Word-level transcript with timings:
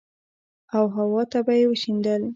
او 0.75 0.85
هوا 0.95 1.23
ته 1.31 1.39
به 1.45 1.53
يې 1.59 1.65
وشيندل. 1.69 2.21